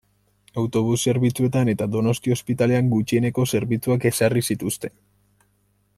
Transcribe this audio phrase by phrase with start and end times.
[0.61, 4.97] Autobus zerbitzuetan eta Donostia ospitalean gutxieneko zerbitzuak ezarri zituzten.